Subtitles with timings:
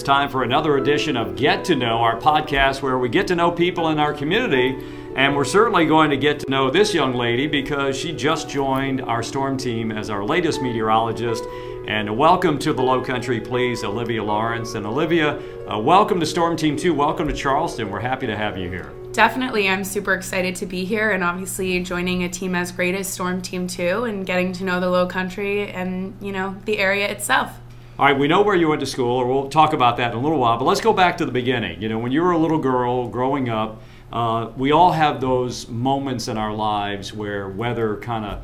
[0.00, 3.36] It's time for another edition of Get to Know, our podcast where we get to
[3.36, 4.74] know people in our community.
[5.14, 9.02] And we're certainly going to get to know this young lady because she just joined
[9.02, 11.44] our storm team as our latest meteorologist.
[11.86, 14.72] And welcome to the Low Country, please, Olivia Lawrence.
[14.72, 15.38] And Olivia,
[15.70, 16.94] uh, welcome to Storm Team 2.
[16.94, 17.90] Welcome to Charleston.
[17.90, 18.94] We're happy to have you here.
[19.12, 23.06] Definitely, I'm super excited to be here and obviously joining a team as great as
[23.06, 27.06] Storm Team 2 and getting to know the Low Country and, you know, the area
[27.06, 27.59] itself.
[28.00, 30.16] All right, we know where you went to school, or we'll talk about that in
[30.16, 31.82] a little while, but let's go back to the beginning.
[31.82, 35.68] You know, when you were a little girl growing up, uh, we all have those
[35.68, 38.42] moments in our lives where weather kind of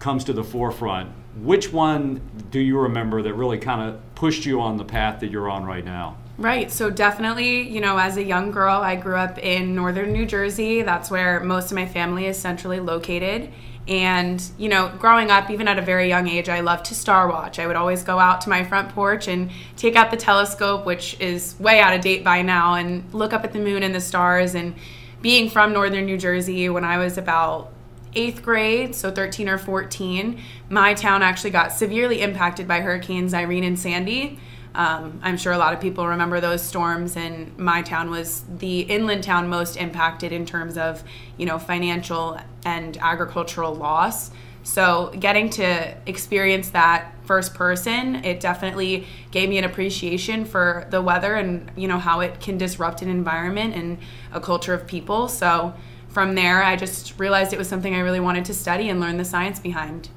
[0.00, 1.12] comes to the forefront.
[1.36, 2.20] Which one
[2.50, 5.64] do you remember that really kind of pushed you on the path that you're on
[5.64, 6.16] right now?
[6.36, 6.68] Right.
[6.72, 10.82] So definitely, you know, as a young girl, I grew up in northern New Jersey.
[10.82, 13.52] That's where most of my family is centrally located.
[13.88, 17.28] And, you know, growing up, even at a very young age, I loved to star
[17.28, 17.60] watch.
[17.60, 21.18] I would always go out to my front porch and take out the telescope, which
[21.20, 24.00] is way out of date by now, and look up at the moon and the
[24.00, 24.56] stars.
[24.56, 24.74] And
[25.22, 27.72] being from northern New Jersey, when I was about
[28.14, 33.62] eighth grade, so 13 or 14, my town actually got severely impacted by hurricanes Irene
[33.62, 34.40] and Sandy.
[34.76, 38.80] Um, I'm sure a lot of people remember those storms, and my town was the
[38.82, 41.02] inland town most impacted in terms of,
[41.38, 44.30] you know, financial and agricultural loss.
[44.64, 51.00] So getting to experience that first person, it definitely gave me an appreciation for the
[51.00, 53.98] weather and you know how it can disrupt an environment and
[54.32, 55.28] a culture of people.
[55.28, 55.72] So
[56.08, 59.18] from there, I just realized it was something I really wanted to study and learn
[59.18, 60.08] the science behind.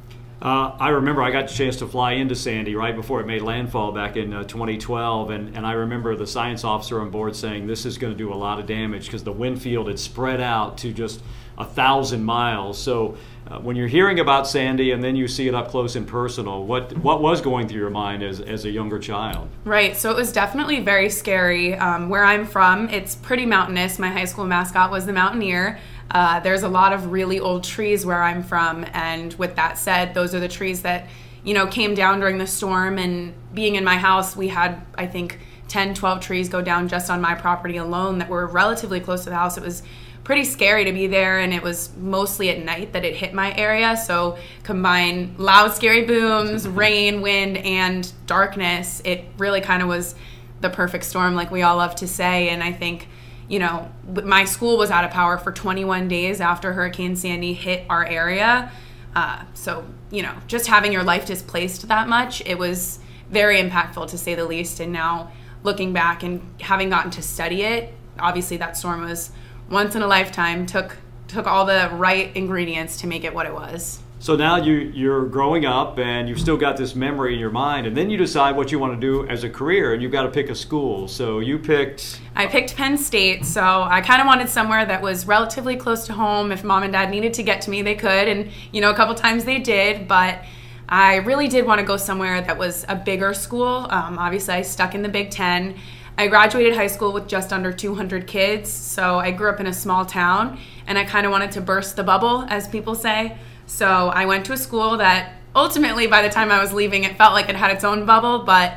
[0.42, 3.42] Uh, I remember I got the chance to fly into Sandy right before it made
[3.42, 7.68] landfall back in uh, 2012, and, and I remember the science officer on board saying
[7.68, 10.40] this is going to do a lot of damage because the wind field had spread
[10.40, 11.22] out to just
[11.58, 12.82] a thousand miles.
[12.82, 16.08] So uh, when you're hearing about Sandy and then you see it up close and
[16.08, 19.50] personal, what what was going through your mind as, as a younger child?
[19.66, 19.98] Right.
[19.98, 21.76] So it was definitely very scary.
[21.76, 24.00] Um, where I'm from, it's pretty mountainous.
[24.00, 25.80] My high school mascot was the Mountaineer.
[26.12, 30.14] Uh, there's a lot of really old trees where I'm from, and with that said,
[30.14, 31.08] those are the trees that
[31.44, 32.98] you know came down during the storm.
[32.98, 37.10] And being in my house, we had I think 10, 12 trees go down just
[37.10, 39.58] on my property alone that were relatively close to the house.
[39.58, 39.84] It was
[40.24, 43.56] pretty scary to be there and it was mostly at night that it hit my
[43.56, 50.14] area so combine loud scary booms rain wind and darkness it really kind of was
[50.62, 53.08] the perfect storm like we all love to say and i think
[53.50, 57.84] you know, my school was out of power for 21 days after Hurricane Sandy hit
[57.90, 58.72] our area.
[59.16, 63.00] Uh, so, you know, just having your life displaced that much, it was
[63.30, 64.80] very impactful to say the least.
[64.80, 65.32] And now
[65.64, 69.32] looking back and having gotten to study it, obviously that storm was
[69.70, 73.54] once in a lifetime, took took all the right ingredients to make it what it
[73.54, 74.00] was.
[74.22, 77.88] So now you you're growing up and you've still got this memory in your mind,
[77.88, 80.24] and then you decide what you want to do as a career, and you've got
[80.24, 81.08] to pick a school.
[81.08, 82.20] So you picked.
[82.36, 86.14] I picked Penn State, so I kind of wanted somewhere that was relatively close to
[86.14, 86.52] home.
[86.52, 88.94] If mom and dad needed to get to me, they could, and you know, a
[88.94, 90.44] couple times they did, but.
[90.92, 93.86] I really did want to go somewhere that was a bigger school.
[93.92, 95.76] Um, obviously, I stuck in the Big Ten.
[96.18, 99.74] I graduated high school with just under 200 kids, so I grew up in a
[99.74, 100.58] small town,
[100.88, 103.38] and I kind of wanted to burst the bubble, as people say.
[103.70, 107.18] So I went to a school that ultimately, by the time I was leaving, it
[107.18, 108.74] felt like it had its own bubble, but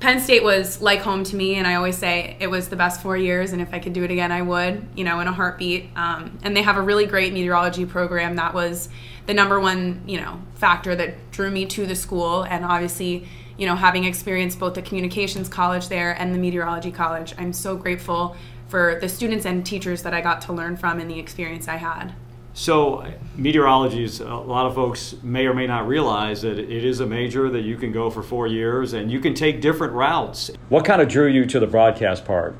[0.00, 3.02] Penn State was like home to me, and I always say it was the best
[3.02, 5.32] four years, and if I could do it again, I would, you know, in a
[5.32, 5.90] heartbeat.
[5.94, 8.88] Um, and they have a really great meteorology program that was
[9.26, 13.66] the number one, you know, factor that drew me to the school, and obviously, you
[13.66, 18.36] know, having experienced both the communications college there and the meteorology college, I'm so grateful
[18.68, 21.76] for the students and teachers that I got to learn from and the experience I
[21.76, 22.14] had.
[22.56, 23.04] So,
[23.36, 27.06] meteorology is a lot of folks may or may not realize that it is a
[27.06, 30.52] major that you can go for four years and you can take different routes.
[30.68, 32.56] What kind of drew you to the broadcast part?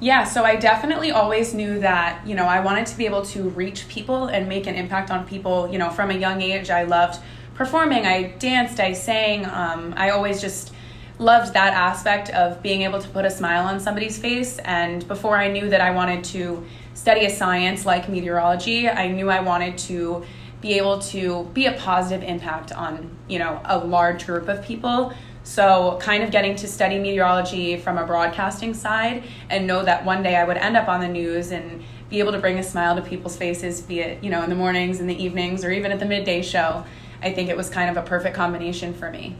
[0.00, 3.50] Yeah, so I definitely always knew that, you know, I wanted to be able to
[3.50, 5.68] reach people and make an impact on people.
[5.70, 7.20] You know, from a young age, I loved
[7.54, 9.44] performing, I danced, I sang.
[9.44, 10.73] Um, I always just
[11.18, 14.58] loved that aspect of being able to put a smile on somebody's face.
[14.58, 16.64] And before I knew that I wanted to
[16.94, 20.24] study a science like meteorology, I knew I wanted to
[20.60, 25.12] be able to be a positive impact on, you know, a large group of people.
[25.46, 30.22] So, kind of getting to study meteorology from a broadcasting side and know that one
[30.22, 32.96] day I would end up on the news and be able to bring a smile
[32.96, 35.92] to people's faces, be it, you know, in the mornings, in the evenings, or even
[35.92, 36.84] at the midday show.
[37.22, 39.36] I think it was kind of a perfect combination for me.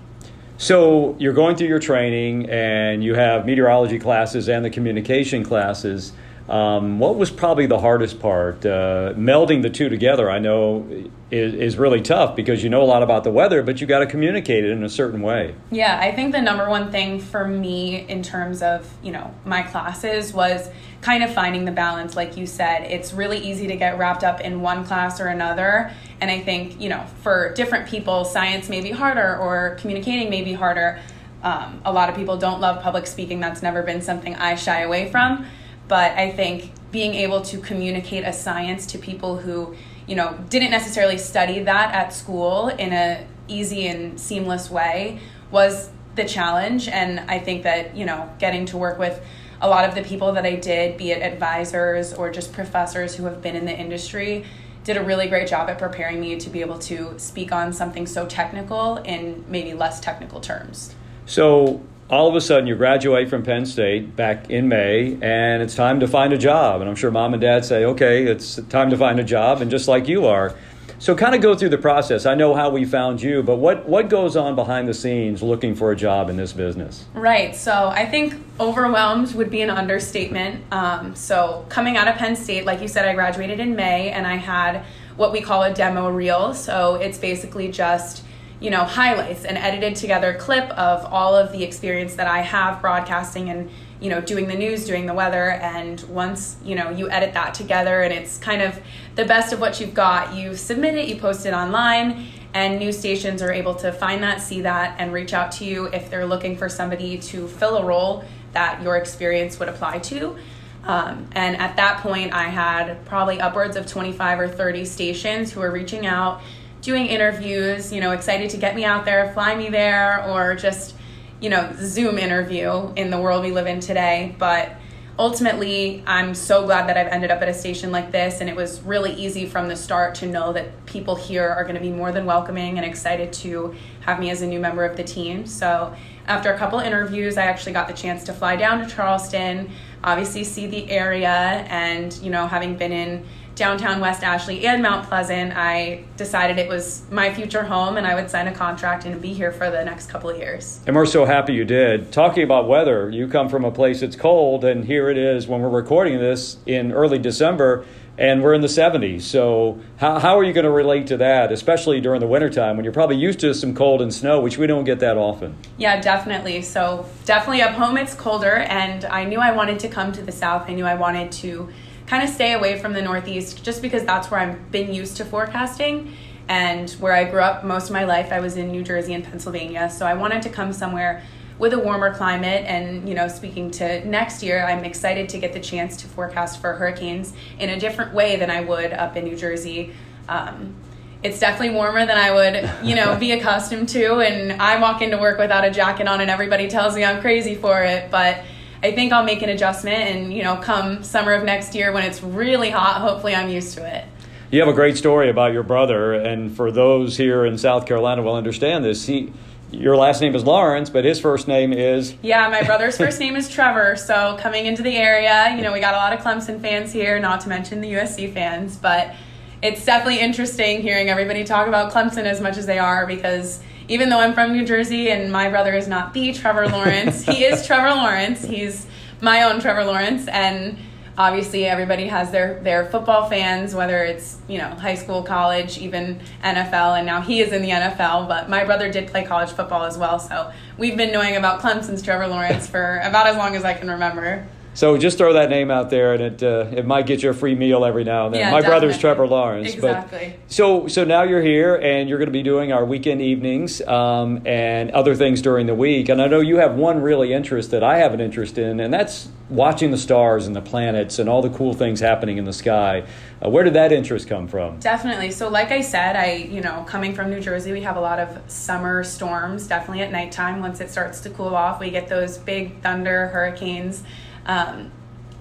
[0.57, 6.13] So, you're going through your training and you have meteorology classes and the communication classes
[6.49, 8.67] Um, what was probably the hardest part?
[8.67, 10.87] Uh, melding the two together, I know,
[11.31, 14.01] is, is really tough because you know a lot about the weather, but you got
[14.01, 15.55] to communicate it in a certain way.
[15.71, 19.63] Yeah, I think the number one thing for me in terms of you know my
[19.63, 20.69] classes was
[21.01, 22.15] kind of finding the balance.
[22.15, 25.93] Like you said, it's really easy to get wrapped up in one class or another,
[26.21, 30.43] and I think you know for different people, science may be harder or communicating may
[30.43, 31.01] be harder.
[31.43, 33.41] Um, a lot of people don't love public speaking.
[33.41, 35.47] That's never been something I shy away from
[35.89, 39.75] but I think being able to communicate a science to people who,
[40.07, 45.21] you know, didn't necessarily study that at school in a easy and seamless way
[45.51, 49.23] was the challenge and I think that, you know, getting to work with
[49.61, 53.25] a lot of the people that I did, be it advisors or just professors who
[53.25, 54.45] have been in the industry,
[54.85, 58.07] did a really great job at preparing me to be able to speak on something
[58.07, 60.95] so technical in maybe less technical terms.
[61.27, 65.75] So, all of a sudden you graduate from Penn State back in May and it's
[65.75, 66.81] time to find a job.
[66.81, 69.71] And I'm sure mom and dad say, okay, it's time to find a job, and
[69.71, 70.55] just like you are.
[70.99, 72.25] So, kind of go through the process.
[72.25, 75.75] I know how we found you, but what, what goes on behind the scenes looking
[75.75, 77.05] for a job in this business?
[77.13, 77.55] Right.
[77.55, 80.65] So, I think overwhelmed would be an understatement.
[80.73, 84.27] Um, so, coming out of Penn State, like you said, I graduated in May and
[84.27, 84.85] I had
[85.17, 86.55] what we call a demo reel.
[86.55, 88.24] So, it's basically just
[88.65, 92.81] you know, highlights, an edited together clip of all of the experience that I have
[92.81, 93.69] broadcasting and,
[94.01, 95.51] you know, doing the news, doing the weather.
[95.51, 98.81] And once, you know, you edit that together and it's kind of
[99.17, 102.25] the best of what you've got, you submit it, you post it online,
[102.55, 105.89] and news stations are able to find that, see that, and reach out to you
[105.89, 110.39] if they're looking for somebody to fill a role that your experience would apply to.
[110.85, 115.61] Um, and at that point, I had probably upwards of 25 or 30 stations who
[115.61, 116.41] were reaching out
[116.85, 120.95] doing interviews, you know, excited to get me out there, fly me there, or just,
[121.41, 124.37] you know, Zoom interview in the world we live in today.
[124.39, 124.77] But
[125.19, 128.55] ultimately, I'm so glad that I've ended up at a station like this, and it
[128.55, 131.91] was really easy from the start to know that people here are going to be
[131.91, 135.47] more than welcoming and excited to have me as a new member of the team.
[135.47, 135.97] So,
[136.27, 139.71] after a couple interviews, I actually got the chance to fly down to Charleston,
[140.03, 145.07] obviously see the area, and, you know, having been in downtown West Ashley and Mount
[145.07, 149.21] Pleasant, I decided it was my future home and I would sign a contract and
[149.21, 150.81] be here for the next couple of years.
[150.87, 152.13] And we're so happy you did.
[152.13, 155.61] Talking about weather, you come from a place that's cold, and here it is when
[155.61, 157.85] we're recording this in early December.
[158.17, 159.23] And we're in the 70s.
[159.23, 162.85] So, how, how are you going to relate to that, especially during the wintertime when
[162.85, 165.57] you're probably used to some cold and snow, which we don't get that often?
[165.79, 166.63] Yeah, definitely.
[166.63, 168.55] So, definitely up home it's colder.
[168.55, 170.71] And I knew I wanted to come to the South.
[170.71, 171.69] I knew I wanted to
[172.15, 175.25] kind of stay away from the Northeast just because that's where I've been used to
[175.25, 176.15] forecasting
[176.47, 178.31] and where I grew up most of my life.
[178.31, 181.25] I was in New Jersey and Pennsylvania, so I wanted to come somewhere
[181.59, 185.53] with a warmer climate and you know speaking to next year i'm excited to get
[185.53, 189.23] the chance to forecast for hurricanes in a different way than i would up in
[189.23, 189.93] new jersey
[190.29, 190.75] um,
[191.23, 195.17] it's definitely warmer than i would you know be accustomed to and i walk into
[195.17, 198.43] work without a jacket on and everybody tells me i'm crazy for it but
[198.85, 202.05] I think I'll make an adjustment and, you know, come summer of next year when
[202.05, 204.05] it's really hot, hopefully I'm used to it.
[204.51, 208.21] You have a great story about your brother, and for those here in South Carolina
[208.21, 209.07] will understand this.
[209.07, 209.33] He,
[209.71, 212.15] your last name is Lawrence, but his first name is.
[212.21, 213.97] Yeah, my brother's first name is Trevor.
[213.97, 217.19] So coming into the area, you know, we got a lot of Clemson fans here,
[217.19, 219.15] not to mention the USC fans, but
[219.63, 224.09] it's definitely interesting hearing everybody talk about Clemson as much as they are because even
[224.09, 227.67] though I'm from New Jersey and my brother is not the Trevor Lawrence, he is
[227.67, 228.45] Trevor Lawrence.
[228.45, 228.87] He's
[229.21, 230.79] my own Trevor Lawrence, and
[231.17, 236.21] obviously everybody has their their football fans, whether it's you know high school, college, even
[236.43, 238.29] NFL, and now he is in the NFL.
[238.29, 242.03] But my brother did play college football as well, so we've been knowing about Clemson's
[242.03, 244.47] Trevor Lawrence for about as long as I can remember.
[244.75, 247.33] So just throw that name out there, and it uh, it might get you a
[247.33, 248.41] free meal every now and then.
[248.41, 248.81] Yeah, My definitely.
[248.81, 249.73] brother's Trevor Lawrence.
[249.73, 250.37] Exactly.
[250.39, 253.81] But, so so now you're here, and you're going to be doing our weekend evenings
[253.83, 256.09] um, and other things during the week.
[256.09, 258.93] And I know you have one really interest that I have an interest in, and
[258.93, 262.53] that's watching the stars and the planets and all the cool things happening in the
[262.53, 263.05] sky.
[263.45, 264.81] Uh, where did that interest come from?
[264.81, 265.31] Definitely.
[265.31, 268.19] So, like I said, I, you know, coming from New Jersey, we have a lot
[268.19, 270.61] of summer storms, definitely at nighttime.
[270.61, 274.03] Once it starts to cool off, we get those big thunder, hurricanes.
[274.47, 274.91] Um,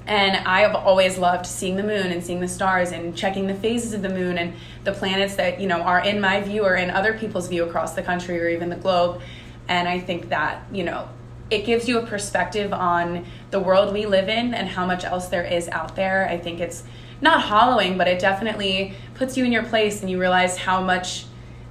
[0.05, 3.55] and I have always loved seeing the moon and seeing the stars and checking the
[3.55, 6.75] phases of the moon and the planets that, you know, are in my view or
[6.75, 9.21] in other people's view across the country or even the globe.
[9.69, 11.07] And I think that, you know,
[11.49, 15.27] it gives you a perspective on the world we live in and how much else
[15.27, 16.27] there is out there.
[16.27, 16.83] I think it's
[17.21, 21.25] not hollowing, but it definitely puts you in your place and you realize how much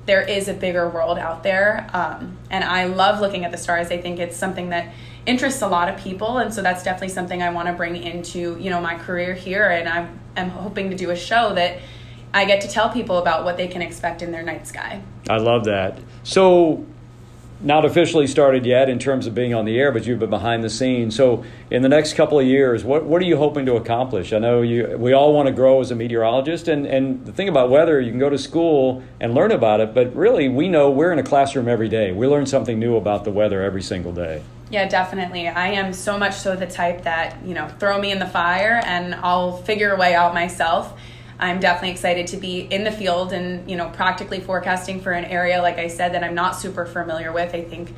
[0.06, 1.88] there is a bigger world out there.
[1.92, 3.88] Um, and I love looking at the stars.
[3.90, 4.92] I think it's something that
[5.26, 8.58] interests a lot of people and so that's definitely something i want to bring into
[8.58, 11.78] you know my career here and i am hoping to do a show that
[12.34, 15.36] i get to tell people about what they can expect in their night sky i
[15.36, 16.84] love that so
[17.62, 20.64] not officially started yet in terms of being on the air, but you've been behind
[20.64, 21.14] the scenes.
[21.14, 24.32] So, in the next couple of years, what, what are you hoping to accomplish?
[24.32, 27.48] I know you, we all want to grow as a meteorologist, and, and the thing
[27.48, 30.90] about weather, you can go to school and learn about it, but really, we know
[30.90, 32.12] we're in a classroom every day.
[32.12, 34.42] We learn something new about the weather every single day.
[34.70, 35.48] Yeah, definitely.
[35.48, 38.80] I am so much so the type that, you know, throw me in the fire
[38.86, 40.98] and I'll figure a way out myself.
[41.38, 45.24] I'm definitely excited to be in the field and you know practically forecasting for an
[45.24, 47.54] area like I said that I'm not super familiar with.
[47.54, 47.94] I think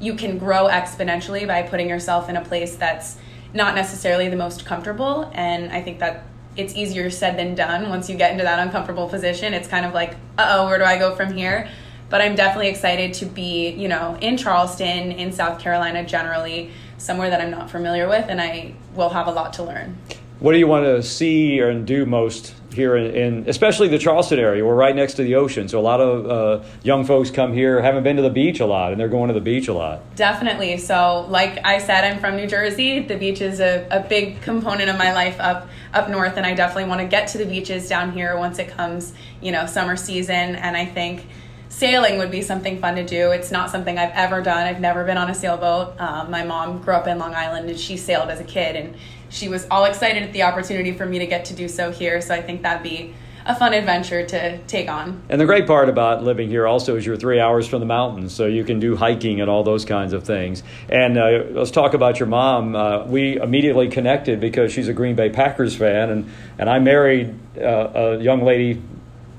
[0.00, 3.16] you can grow exponentially by putting yourself in a place that's
[3.52, 6.24] not necessarily the most comfortable and I think that
[6.56, 9.54] it's easier said than done once you get into that uncomfortable position.
[9.54, 11.68] It's kind of like, "Uh-oh, where do I go from here?"
[12.10, 17.30] But I'm definitely excited to be, you know, in Charleston, in South Carolina generally, somewhere
[17.30, 19.96] that I'm not familiar with and I will have a lot to learn.
[20.40, 24.38] What do you want to see and do most here in, in, especially the Charleston
[24.38, 24.64] area.
[24.64, 27.82] We're right next to the ocean, so a lot of uh, young folks come here,
[27.82, 30.14] haven't been to the beach a lot, and they're going to the beach a lot.
[30.16, 30.78] Definitely.
[30.78, 33.00] So, like I said, I'm from New Jersey.
[33.00, 36.54] The beach is a, a big component of my life up up north, and I
[36.54, 39.96] definitely want to get to the beaches down here once it comes, you know, summer
[39.96, 40.54] season.
[40.56, 41.26] And I think
[41.70, 43.30] sailing would be something fun to do.
[43.30, 44.66] It's not something I've ever done.
[44.66, 45.98] I've never been on a sailboat.
[46.00, 48.94] Um, my mom grew up in Long Island, and she sailed as a kid, and
[49.30, 52.20] she was all excited at the opportunity for me to get to do so here.
[52.20, 53.14] So I think that'd be
[53.48, 55.22] a fun adventure to take on.
[55.30, 58.34] And the great part about living here also is you're three hours from the mountains,
[58.34, 60.62] so you can do hiking and all those kinds of things.
[60.90, 62.76] And uh, let's talk about your mom.
[62.76, 67.34] Uh, we immediately connected because she's a Green Bay Packers fan, and, and I married
[67.56, 68.82] uh, a young lady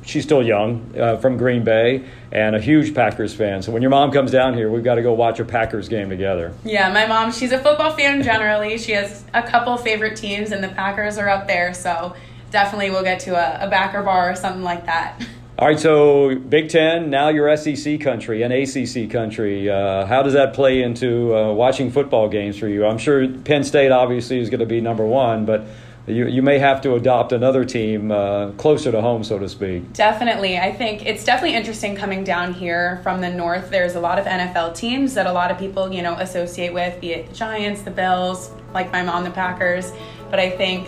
[0.10, 3.62] she's still young uh, from Green Bay and a huge Packers fan.
[3.62, 6.10] So when your mom comes down here, we've got to go watch a Packers game
[6.10, 6.54] together.
[6.66, 8.78] Yeah, my mom, she's a football fan generally.
[8.78, 11.74] She has a couple favorite teams, and the Packers are up there.
[11.74, 12.16] So
[12.52, 15.22] definitely we'll get to a, a Packer bar or something like that.
[15.60, 19.70] All right, so Big Ten, now you're SEC country and ACC country.
[19.70, 22.86] Uh, how does that play into uh, watching football games for you?
[22.86, 25.66] I'm sure Penn State obviously is going to be number one, but
[26.10, 29.94] you, you may have to adopt another team uh, closer to home, so to speak.
[29.94, 30.58] Definitely.
[30.58, 33.70] I think it's definitely interesting coming down here from the north.
[33.70, 37.00] There's a lot of NFL teams that a lot of people, you know, associate with,
[37.00, 39.92] be it the Giants, the Bills, like my mom, the Packers.
[40.30, 40.88] But I think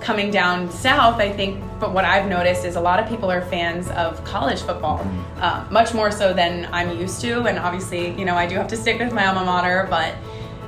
[0.00, 3.40] coming down south, I think, but what I've noticed is a lot of people are
[3.40, 5.06] fans of college football,
[5.36, 7.44] uh, much more so than I'm used to.
[7.44, 10.14] And obviously, you know, I do have to stick with my alma mater, but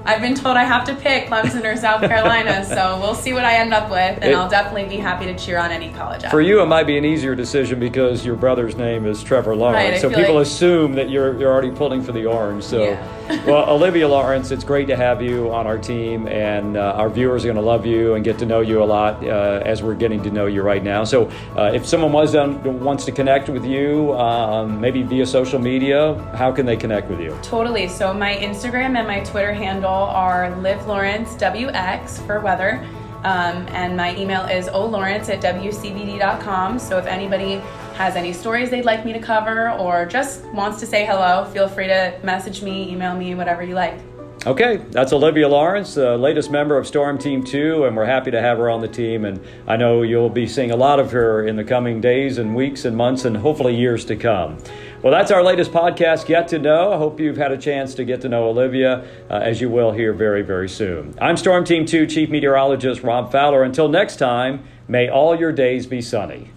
[0.06, 3.44] I've been told I have to pick Clemson or South Carolina, so we'll see what
[3.44, 6.18] I end up with, and it, I'll definitely be happy to cheer on any college.
[6.18, 6.30] Athlete.
[6.30, 9.92] For you, it might be an easier decision because your brother's name is Trevor Lawrence,
[9.92, 12.64] right, so people like, assume that you're you're already pulling for the orange.
[12.64, 13.23] So, yeah.
[13.46, 17.44] Well, Olivia Lawrence, it's great to have you on our team, and uh, our viewers
[17.44, 19.94] are going to love you and get to know you a lot uh, as we're
[19.94, 21.04] getting to know you right now.
[21.04, 26.14] So, uh, if someone was wants to connect with you, um, maybe via social media,
[26.36, 27.36] how can they connect with you?
[27.42, 27.88] Totally.
[27.88, 32.86] So my Instagram and my Twitter handle are Liv Lawrence WX for weather.
[33.24, 36.78] Um, and my email is olawrence at wcbd.com.
[36.78, 37.62] So if anybody
[37.94, 41.68] has any stories they'd like me to cover or just wants to say hello, feel
[41.68, 43.98] free to message me, email me, whatever you like.
[44.46, 48.42] Okay, that's Olivia Lawrence, the latest member of Storm Team 2, and we're happy to
[48.42, 49.24] have her on the team.
[49.24, 52.54] And I know you'll be seeing a lot of her in the coming days and
[52.54, 54.58] weeks and months and hopefully years to come.
[55.00, 56.92] Well, that's our latest podcast, Get to Know.
[56.92, 59.92] I hope you've had a chance to get to know Olivia, uh, as you will
[59.92, 61.14] hear very, very soon.
[61.22, 63.62] I'm Storm Team 2 Chief Meteorologist Rob Fowler.
[63.62, 66.50] Until next time, may all your days be sunny.